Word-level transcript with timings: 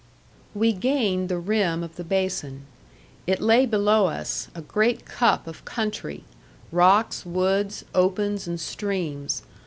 We 0.55 0.73
gained 0.73 1.29
the 1.29 1.37
rim 1.37 1.83
of 1.83 1.95
the 1.95 2.03
basin. 2.03 2.65
It 3.27 3.39
lay 3.39 3.67
below 3.67 4.07
us, 4.07 4.47
a 4.55 4.61
great 4.63 5.05
cup 5.05 5.45
of 5.45 5.63
country, 5.63 6.23
rocks, 6.71 7.23
woods, 7.23 7.85
opens, 7.93 8.47
and 8.47 8.59
streams. 8.59 9.43